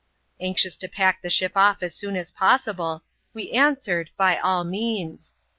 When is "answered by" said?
3.51-4.35